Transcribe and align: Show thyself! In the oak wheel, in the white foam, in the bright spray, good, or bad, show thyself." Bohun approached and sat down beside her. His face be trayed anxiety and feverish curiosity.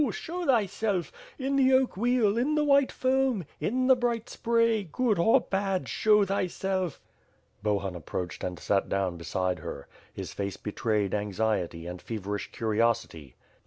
Show 0.09 0.47
thyself! 0.47 1.11
In 1.37 1.57
the 1.57 1.73
oak 1.73 1.95
wheel, 1.95 2.35
in 2.35 2.55
the 2.55 2.63
white 2.63 2.91
foam, 2.91 3.45
in 3.59 3.85
the 3.85 3.95
bright 3.95 4.29
spray, 4.29 4.83
good, 4.83 5.19
or 5.19 5.39
bad, 5.39 5.87
show 5.87 6.25
thyself." 6.25 6.99
Bohun 7.61 7.95
approached 7.95 8.43
and 8.43 8.57
sat 8.57 8.89
down 8.89 9.15
beside 9.17 9.59
her. 9.59 9.87
His 10.11 10.33
face 10.33 10.57
be 10.57 10.71
trayed 10.71 11.13
anxiety 11.13 11.85
and 11.85 12.01
feverish 12.01 12.51
curiosity. 12.51 13.35